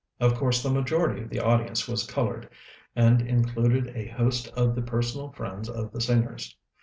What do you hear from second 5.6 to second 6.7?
of the singers.